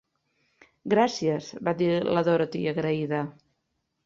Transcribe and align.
"Gràcies", 0.93 1.49
va 1.67 1.75
dir 1.83 1.91
la 2.19 2.25
Dorothy, 2.29 2.63
agraïda. 2.73 3.23